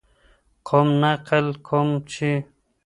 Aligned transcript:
کوم 0.67 0.87
نقل 1.01 1.45
قول 1.67 1.89
چي 2.11 2.31